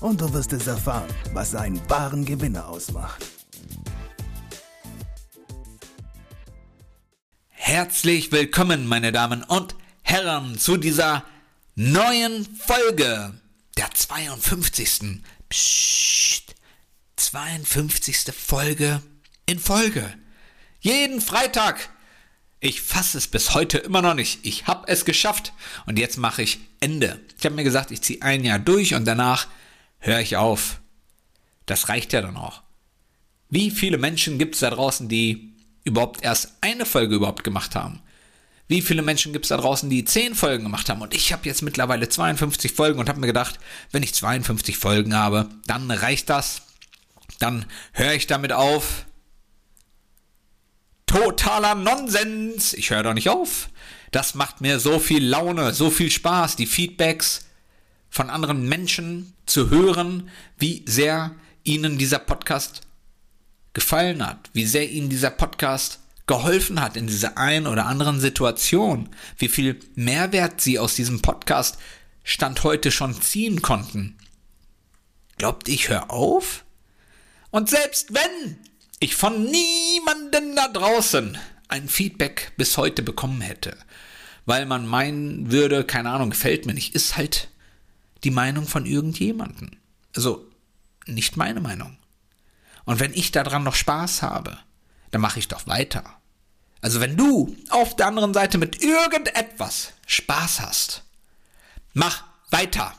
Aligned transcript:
und 0.00 0.20
du 0.20 0.32
wirst 0.32 0.52
es 0.52 0.66
erfahren, 0.66 1.08
was 1.32 1.54
einen 1.54 1.80
wahren 1.88 2.24
Gewinner 2.24 2.68
ausmacht. 2.68 3.24
Herzlich 7.48 8.32
willkommen, 8.32 8.86
meine 8.86 9.12
Damen 9.12 9.42
und 9.42 9.74
Herren, 10.02 10.58
zu 10.58 10.76
dieser 10.76 11.24
neuen 11.74 12.46
Folge 12.56 13.34
der 13.76 13.90
52. 13.92 15.20
Psst, 15.48 16.54
52. 17.16 18.32
Folge 18.34 19.02
in 19.46 19.58
Folge. 19.58 20.14
Jeden 20.80 21.20
Freitag. 21.20 21.90
Ich 22.60 22.82
fasse 22.82 23.18
es 23.18 23.28
bis 23.28 23.54
heute 23.54 23.78
immer 23.78 24.02
noch 24.02 24.14
nicht. 24.14 24.40
Ich 24.44 24.66
habe 24.66 24.88
es 24.88 25.04
geschafft 25.04 25.52
und 25.86 25.98
jetzt 25.98 26.16
mache 26.16 26.42
ich 26.42 26.58
Ende. 26.80 27.20
Ich 27.38 27.44
habe 27.44 27.54
mir 27.54 27.64
gesagt, 27.64 27.90
ich 27.90 28.02
ziehe 28.02 28.22
ein 28.22 28.44
Jahr 28.44 28.58
durch 28.58 28.94
und 28.94 29.04
danach 29.04 29.46
höre 29.98 30.20
ich 30.20 30.36
auf. 30.36 30.80
Das 31.66 31.88
reicht 31.88 32.12
ja 32.12 32.20
dann 32.20 32.36
auch. 32.36 32.62
Wie 33.50 33.70
viele 33.70 33.98
Menschen 33.98 34.38
gibt 34.38 34.54
es 34.54 34.60
da 34.60 34.70
draußen, 34.70 35.08
die 35.08 35.54
überhaupt 35.84 36.22
erst 36.22 36.54
eine 36.60 36.86
Folge 36.86 37.14
überhaupt 37.14 37.44
gemacht 37.44 37.74
haben? 37.74 38.02
Wie 38.68 38.82
viele 38.82 39.00
Menschen 39.00 39.32
gibt 39.32 39.46
es 39.46 39.48
da 39.48 39.56
draußen, 39.56 39.88
die 39.88 40.04
zehn 40.04 40.34
Folgen 40.34 40.64
gemacht 40.64 40.90
haben? 40.90 41.00
Und 41.00 41.14
ich 41.14 41.32
habe 41.32 41.46
jetzt 41.46 41.62
mittlerweile 41.62 42.08
52 42.08 42.72
Folgen 42.72 43.00
und 43.00 43.08
habe 43.08 43.18
mir 43.18 43.26
gedacht, 43.26 43.58
wenn 43.92 44.02
ich 44.02 44.14
52 44.14 44.76
Folgen 44.76 45.14
habe, 45.14 45.48
dann 45.66 45.90
reicht 45.90 46.28
das. 46.28 46.62
Dann 47.38 47.64
höre 47.92 48.12
ich 48.12 48.26
damit 48.26 48.52
auf. 48.52 49.06
Totaler 51.06 51.74
Nonsens. 51.74 52.74
Ich 52.74 52.90
höre 52.90 53.02
doch 53.02 53.14
nicht 53.14 53.30
auf. 53.30 53.70
Das 54.10 54.34
macht 54.34 54.60
mir 54.60 54.78
so 54.78 54.98
viel 54.98 55.24
Laune, 55.24 55.72
so 55.72 55.90
viel 55.90 56.10
Spaß. 56.10 56.56
Die 56.56 56.66
Feedbacks, 56.66 57.47
von 58.10 58.30
anderen 58.30 58.68
Menschen 58.68 59.34
zu 59.46 59.70
hören, 59.70 60.30
wie 60.58 60.84
sehr 60.86 61.34
ihnen 61.64 61.98
dieser 61.98 62.18
Podcast 62.18 62.82
gefallen 63.74 64.26
hat, 64.26 64.50
wie 64.52 64.66
sehr 64.66 64.88
ihnen 64.90 65.08
dieser 65.08 65.30
Podcast 65.30 66.00
geholfen 66.26 66.80
hat 66.80 66.96
in 66.96 67.06
dieser 67.06 67.38
einen 67.38 67.66
oder 67.66 67.86
anderen 67.86 68.20
Situation, 68.20 69.08
wie 69.38 69.48
viel 69.48 69.80
Mehrwert 69.94 70.60
sie 70.60 70.78
aus 70.78 70.94
diesem 70.94 71.22
Podcast 71.22 71.78
Stand 72.22 72.62
heute 72.62 72.90
schon 72.90 73.20
ziehen 73.20 73.62
konnten. 73.62 74.18
Glaubt 75.38 75.68
ich, 75.68 75.88
hör 75.88 76.10
auf? 76.10 76.64
Und 77.50 77.70
selbst 77.70 78.12
wenn 78.12 78.58
ich 79.00 79.14
von 79.14 79.44
niemanden 79.44 80.54
da 80.54 80.68
draußen 80.68 81.38
ein 81.68 81.88
Feedback 81.88 82.52
bis 82.56 82.76
heute 82.76 83.02
bekommen 83.02 83.40
hätte, 83.40 83.76
weil 84.44 84.66
man 84.66 84.86
meinen 84.86 85.50
würde, 85.50 85.84
keine 85.84 86.10
Ahnung, 86.10 86.30
gefällt 86.30 86.66
mir 86.66 86.74
nicht, 86.74 86.94
ist 86.94 87.16
halt 87.16 87.48
die 88.24 88.30
Meinung 88.30 88.66
von 88.66 88.86
irgendjemanden. 88.86 89.80
Also 90.14 90.46
nicht 91.06 91.36
meine 91.36 91.60
Meinung. 91.60 91.98
Und 92.84 93.00
wenn 93.00 93.12
ich 93.12 93.32
daran 93.32 93.64
noch 93.64 93.74
Spaß 93.74 94.22
habe, 94.22 94.58
dann 95.10 95.20
mache 95.20 95.38
ich 95.38 95.48
doch 95.48 95.66
weiter. 95.66 96.18
Also 96.80 97.00
wenn 97.00 97.16
du 97.16 97.56
auf 97.70 97.96
der 97.96 98.06
anderen 98.06 98.34
Seite 98.34 98.58
mit 98.58 98.82
irgendetwas 98.82 99.92
Spaß 100.06 100.60
hast, 100.60 101.04
mach 101.92 102.24
weiter. 102.50 102.94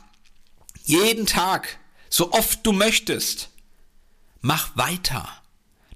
Jeden 0.84 1.26
Tag, 1.26 1.78
so 2.08 2.32
oft 2.32 2.64
du 2.66 2.72
möchtest. 2.72 3.50
Mach 4.40 4.76
weiter. 4.76 5.28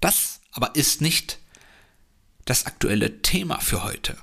Das 0.00 0.40
aber 0.52 0.74
ist 0.74 1.00
nicht 1.00 1.38
das 2.44 2.66
aktuelle 2.66 3.22
Thema 3.22 3.60
für 3.60 3.82
heute. 3.84 4.16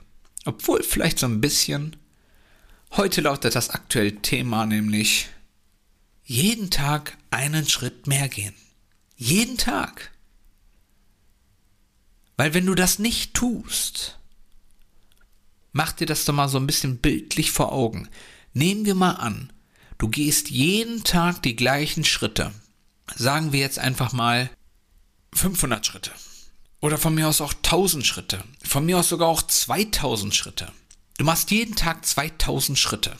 Obwohl 0.45 0.83
vielleicht 0.83 1.19
so 1.19 1.27
ein 1.27 1.41
bisschen 1.41 1.97
Heute 2.97 3.21
lautet 3.21 3.55
das 3.55 3.69
aktuelle 3.69 4.21
Thema 4.21 4.65
nämlich 4.65 5.29
jeden 6.25 6.69
Tag 6.69 7.17
einen 7.29 7.65
Schritt 7.65 8.05
mehr 8.05 8.27
gehen. 8.27 8.53
Jeden 9.15 9.57
Tag. 9.57 10.11
Weil 12.35 12.53
wenn 12.53 12.65
du 12.65 12.75
das 12.75 12.99
nicht 12.99 13.33
tust, 13.33 14.19
mach 15.71 15.93
dir 15.93 16.05
das 16.05 16.25
doch 16.25 16.33
mal 16.33 16.49
so 16.49 16.57
ein 16.57 16.67
bisschen 16.67 16.97
bildlich 16.97 17.51
vor 17.51 17.71
Augen. 17.71 18.09
Nehmen 18.53 18.85
wir 18.85 18.95
mal 18.95 19.13
an, 19.13 19.53
du 19.97 20.09
gehst 20.09 20.49
jeden 20.49 21.05
Tag 21.05 21.41
die 21.43 21.55
gleichen 21.55 22.03
Schritte. 22.03 22.51
Sagen 23.15 23.53
wir 23.53 23.61
jetzt 23.61 23.79
einfach 23.79 24.11
mal 24.11 24.49
500 25.33 25.85
Schritte. 25.85 26.11
Oder 26.81 26.97
von 26.97 27.15
mir 27.15 27.29
aus 27.29 27.39
auch 27.39 27.53
1000 27.53 28.05
Schritte. 28.05 28.43
Von 28.61 28.85
mir 28.85 28.97
aus 28.97 29.07
sogar 29.07 29.29
auch 29.29 29.43
2000 29.43 30.35
Schritte. 30.35 30.73
Du 31.21 31.25
machst 31.25 31.51
jeden 31.51 31.75
Tag 31.75 32.03
2000 32.03 32.79
Schritte. 32.79 33.15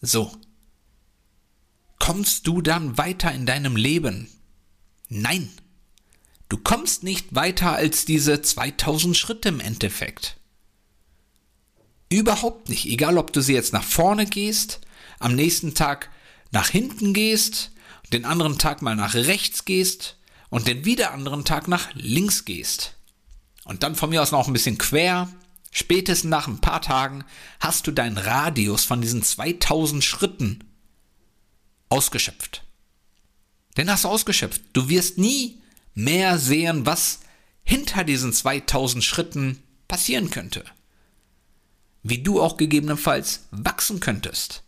So. 0.00 0.34
Kommst 1.98 2.46
du 2.46 2.62
dann 2.62 2.96
weiter 2.96 3.32
in 3.32 3.44
deinem 3.44 3.76
Leben? 3.76 4.30
Nein. 5.10 5.50
Du 6.48 6.56
kommst 6.56 7.02
nicht 7.02 7.34
weiter 7.34 7.74
als 7.74 8.06
diese 8.06 8.40
2000 8.40 9.14
Schritte 9.14 9.50
im 9.50 9.60
Endeffekt. 9.60 10.38
Überhaupt 12.08 12.70
nicht. 12.70 12.86
Egal, 12.86 13.18
ob 13.18 13.30
du 13.30 13.42
sie 13.42 13.52
jetzt 13.52 13.74
nach 13.74 13.84
vorne 13.84 14.24
gehst, 14.24 14.80
am 15.18 15.34
nächsten 15.34 15.74
Tag 15.74 16.08
nach 16.50 16.70
hinten 16.70 17.12
gehst, 17.12 17.72
den 18.10 18.24
anderen 18.24 18.56
Tag 18.56 18.80
mal 18.80 18.96
nach 18.96 19.12
rechts 19.12 19.66
gehst 19.66 20.16
und 20.48 20.66
den 20.66 20.86
wieder 20.86 21.12
anderen 21.12 21.44
Tag 21.44 21.68
nach 21.68 21.90
links 21.92 22.46
gehst. 22.46 22.96
Und 23.64 23.82
dann 23.82 23.96
von 23.96 24.08
mir 24.08 24.22
aus 24.22 24.32
noch 24.32 24.46
ein 24.46 24.54
bisschen 24.54 24.78
quer 24.78 25.28
Spätestens 25.76 26.30
nach 26.30 26.46
ein 26.46 26.60
paar 26.60 26.80
Tagen 26.80 27.24
hast 27.58 27.88
du 27.88 27.90
deinen 27.90 28.16
Radius 28.16 28.84
von 28.84 29.00
diesen 29.00 29.24
2000 29.24 30.04
Schritten 30.04 30.62
ausgeschöpft. 31.88 32.64
Den 33.76 33.90
hast 33.90 34.04
du 34.04 34.08
ausgeschöpft. 34.08 34.62
Du 34.72 34.88
wirst 34.88 35.18
nie 35.18 35.60
mehr 35.94 36.38
sehen, 36.38 36.86
was 36.86 37.20
hinter 37.64 38.04
diesen 38.04 38.32
2000 38.32 39.02
Schritten 39.02 39.64
passieren 39.88 40.30
könnte. 40.30 40.64
Wie 42.04 42.22
du 42.22 42.40
auch 42.40 42.56
gegebenenfalls 42.56 43.48
wachsen 43.50 43.98
könntest. 43.98 44.62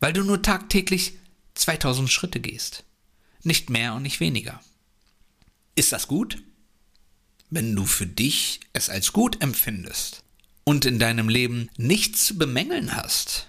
Weil 0.00 0.14
du 0.14 0.24
nur 0.24 0.40
tagtäglich 0.40 1.18
2000 1.54 2.10
Schritte 2.10 2.40
gehst. 2.40 2.84
Nicht 3.42 3.68
mehr 3.68 3.92
und 3.92 4.04
nicht 4.04 4.20
weniger. 4.20 4.58
Ist 5.74 5.92
das 5.92 6.08
gut? 6.08 6.42
Wenn 7.50 7.74
du 7.74 7.84
für 7.84 8.06
dich 8.06 8.60
es 8.72 8.88
als 8.88 9.12
gut 9.12 9.42
empfindest 9.42 10.22
und 10.64 10.84
in 10.84 10.98
deinem 10.98 11.28
Leben 11.28 11.70
nichts 11.76 12.26
zu 12.26 12.38
bemängeln 12.38 12.96
hast, 12.96 13.48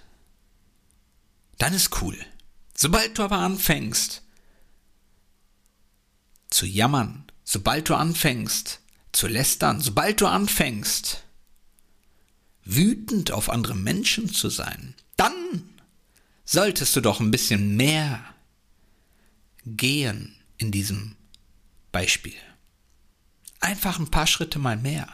dann 1.58 1.74
ist 1.74 2.00
cool. 2.00 2.16
Sobald 2.76 3.18
du 3.18 3.22
aber 3.24 3.38
anfängst 3.38 4.22
zu 6.50 6.64
jammern, 6.64 7.24
sobald 7.44 7.88
du 7.88 7.94
anfängst 7.94 8.80
zu 9.12 9.26
lästern, 9.26 9.80
sobald 9.80 10.20
du 10.20 10.26
anfängst 10.26 11.24
wütend 12.64 13.32
auf 13.32 13.50
andere 13.50 13.74
Menschen 13.74 14.32
zu 14.32 14.50
sein, 14.50 14.94
dann 15.16 15.68
solltest 16.44 16.94
du 16.94 17.00
doch 17.00 17.18
ein 17.18 17.30
bisschen 17.30 17.76
mehr 17.76 18.22
gehen 19.66 20.36
in 20.56 20.70
diesem 20.70 21.16
Beispiel. 21.90 22.36
Einfach 23.60 23.98
ein 23.98 24.10
paar 24.10 24.26
Schritte 24.26 24.58
mal 24.58 24.76
mehr. 24.76 25.08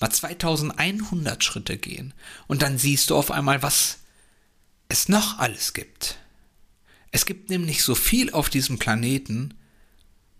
Mal 0.00 0.10
2100 0.10 1.42
Schritte 1.42 1.78
gehen. 1.78 2.12
Und 2.46 2.62
dann 2.62 2.78
siehst 2.78 3.10
du 3.10 3.16
auf 3.16 3.30
einmal, 3.30 3.62
was 3.62 3.98
es 4.88 5.08
noch 5.08 5.38
alles 5.38 5.72
gibt. 5.72 6.18
Es 7.12 7.24
gibt 7.24 7.48
nämlich 7.48 7.82
so 7.82 7.94
viel 7.94 8.32
auf 8.32 8.50
diesem 8.50 8.78
Planeten, 8.78 9.54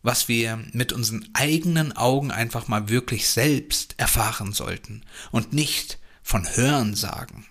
was 0.03 0.29
wir 0.29 0.63
mit 0.73 0.93
unseren 0.93 1.29
eigenen 1.33 1.93
Augen 1.97 2.31
einfach 2.31 2.69
mal 2.69 2.89
wirklich 2.89 3.29
selbst 3.29 3.95
erfahren 3.99 4.53
sollten 4.53 5.03
und 5.33 5.53
nicht 5.53 5.99
von 6.23 6.47
Hören 6.57 6.95
sagen. 6.95 7.47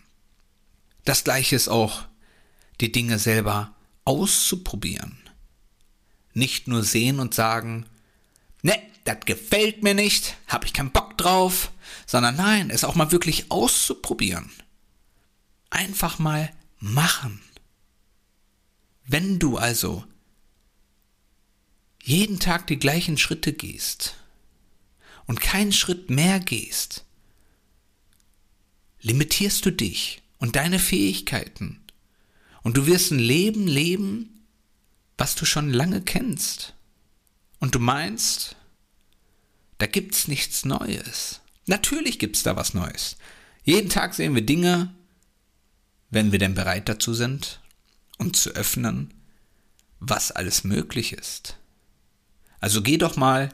Das 1.05 1.23
gleiche 1.23 1.55
ist 1.55 1.67
auch, 1.67 2.05
die 2.81 2.91
Dinge 2.91 3.19
selber 3.19 3.73
auszuprobieren. 4.05 5.17
Nicht 6.33 6.67
nur 6.67 6.83
sehen 6.83 7.19
und 7.19 7.33
sagen, 7.33 7.85
ne, 8.61 8.77
das 9.05 9.19
gefällt 9.25 9.83
mir 9.83 9.93
nicht, 9.93 10.35
habe 10.47 10.65
ich 10.65 10.73
keinen 10.73 10.91
Bock 10.91 11.17
drauf, 11.17 11.71
sondern 12.05 12.35
nein, 12.35 12.69
es 12.69 12.83
auch 12.83 12.95
mal 12.95 13.11
wirklich 13.11 13.51
auszuprobieren. 13.51 14.51
Einfach 15.69 16.19
mal 16.19 16.51
machen. 16.79 17.41
Wenn 19.05 19.39
du 19.39 19.57
also 19.57 20.03
jeden 22.03 22.39
Tag 22.39 22.67
die 22.67 22.79
gleichen 22.79 23.17
Schritte 23.17 23.53
gehst 23.53 24.15
und 25.27 25.39
keinen 25.39 25.71
Schritt 25.71 26.09
mehr 26.09 26.39
gehst, 26.39 27.05
limitierst 29.01 29.65
du 29.65 29.71
dich 29.71 30.23
und 30.39 30.55
deine 30.55 30.79
Fähigkeiten. 30.79 31.79
Und 32.63 32.77
du 32.77 32.87
wirst 32.87 33.11
ein 33.11 33.19
Leben 33.19 33.67
leben, 33.67 34.47
was 35.17 35.35
du 35.35 35.45
schon 35.45 35.71
lange 35.71 36.01
kennst. 36.01 36.73
Und 37.59 37.75
du 37.75 37.79
meinst, 37.79 38.55
da 39.77 39.87
gibt's 39.87 40.27
nichts 40.27 40.65
Neues. 40.65 41.41
Natürlich 41.65 42.19
gibt's 42.19 42.43
da 42.43 42.55
was 42.55 42.73
Neues. 42.73 43.17
Jeden 43.63 43.89
Tag 43.89 44.13
sehen 44.13 44.35
wir 44.35 44.45
Dinge, 44.45 44.93
wenn 46.09 46.31
wir 46.31 46.39
denn 46.39 46.53
bereit 46.53 46.87
dazu 46.87 47.13
sind, 47.13 47.61
um 48.17 48.33
zu 48.33 48.51
öffnen, 48.51 49.13
was 49.99 50.31
alles 50.31 50.63
möglich 50.63 51.13
ist. 51.13 51.57
Also 52.59 52.81
geh 52.81 52.97
doch 52.97 53.15
mal 53.15 53.49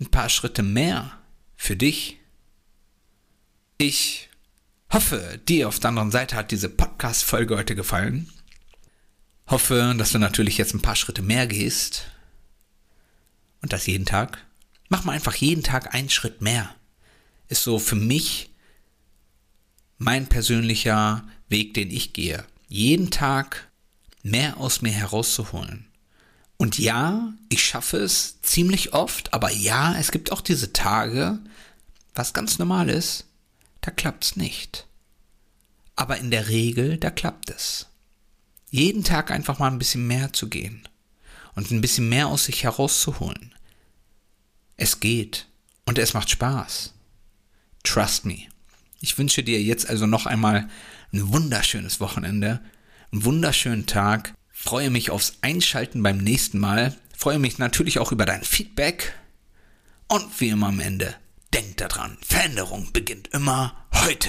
ein 0.00 0.10
paar 0.10 0.28
Schritte 0.28 0.62
mehr 0.62 1.18
für 1.56 1.76
dich. 1.76 2.18
Ich 3.78 4.30
hoffe, 4.90 5.40
dir 5.46 5.68
auf 5.68 5.78
der 5.78 5.88
anderen 5.90 6.10
Seite 6.10 6.36
hat 6.36 6.50
diese 6.50 6.68
Podcast-Folge 6.68 7.56
heute 7.56 7.74
gefallen. 7.74 8.30
Hoffe, 9.46 9.94
dass 9.98 10.12
du 10.12 10.18
natürlich 10.18 10.58
jetzt 10.58 10.74
ein 10.74 10.82
paar 10.82 10.96
Schritte 10.96 11.22
mehr 11.22 11.46
gehst. 11.46 12.06
Und 13.62 13.72
das 13.72 13.86
jeden 13.86 14.06
Tag. 14.06 14.46
Mach 14.90 15.04
mal 15.04 15.12
einfach 15.12 15.36
jeden 15.36 15.62
Tag 15.62 15.94
einen 15.94 16.10
Schritt 16.10 16.42
mehr. 16.42 16.74
Ist 17.48 17.62
so 17.62 17.78
für 17.78 17.96
mich 17.96 18.50
mein 19.96 20.26
persönlicher 20.28 21.24
Weg, 21.48 21.74
den 21.74 21.90
ich 21.90 22.12
gehe. 22.12 22.44
Jeden 22.68 23.10
Tag 23.10 23.68
mehr 24.22 24.58
aus 24.58 24.82
mir 24.82 24.92
herauszuholen. 24.92 25.86
Und 26.56 26.78
ja, 26.78 27.32
ich 27.48 27.64
schaffe 27.64 27.98
es 27.98 28.42
ziemlich 28.42 28.92
oft, 28.92 29.32
aber 29.32 29.50
ja, 29.50 29.96
es 29.96 30.10
gibt 30.10 30.32
auch 30.32 30.40
diese 30.40 30.72
Tage, 30.72 31.38
was 32.14 32.34
ganz 32.34 32.58
normal 32.58 32.90
ist, 32.90 33.26
da 33.80 33.90
klappt's 33.90 34.36
nicht. 34.36 34.86
Aber 35.96 36.18
in 36.18 36.30
der 36.30 36.48
Regel, 36.48 36.98
da 36.98 37.10
klappt 37.10 37.50
es. 37.50 37.86
Jeden 38.70 39.04
Tag 39.04 39.30
einfach 39.30 39.58
mal 39.58 39.70
ein 39.70 39.78
bisschen 39.78 40.06
mehr 40.06 40.32
zu 40.32 40.48
gehen 40.48 40.82
und 41.54 41.70
ein 41.70 41.80
bisschen 41.80 42.08
mehr 42.08 42.26
aus 42.26 42.46
sich 42.46 42.64
herauszuholen. 42.64 43.54
Es 44.80 44.98
geht 44.98 45.46
und 45.86 45.98
es 45.98 46.14
macht 46.14 46.30
Spaß. 46.30 46.94
Trust 47.84 48.24
me. 48.24 48.48
Ich 49.00 49.16
wünsche 49.16 49.42
dir 49.42 49.62
jetzt 49.62 49.88
also 49.88 50.06
noch 50.06 50.26
einmal 50.26 50.68
ein 51.12 51.32
wunderschönes 51.32 52.00
Wochenende, 52.00 52.60
einen 53.12 53.24
wunderschönen 53.24 53.86
Tag 53.86 54.34
Freue 54.62 54.90
mich 54.90 55.10
aufs 55.10 55.38
Einschalten 55.40 56.02
beim 56.02 56.18
nächsten 56.18 56.58
Mal. 56.58 56.94
Freue 57.16 57.38
mich 57.38 57.56
natürlich 57.56 57.98
auch 57.98 58.12
über 58.12 58.26
dein 58.26 58.44
Feedback. 58.44 59.14
Und 60.06 60.38
wie 60.38 60.50
immer 60.50 60.66
am 60.66 60.80
Ende, 60.80 61.14
denk 61.54 61.78
daran, 61.78 62.18
Veränderung 62.20 62.92
beginnt 62.92 63.28
immer 63.28 63.74
heute. 63.94 64.28